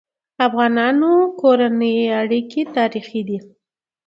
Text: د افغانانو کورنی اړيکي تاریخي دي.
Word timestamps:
د 0.35 0.39
افغانانو 0.49 1.11
کورنی 1.41 1.93
اړيکي 2.21 2.61
تاریخي 2.77 3.21
دي. 3.27 3.39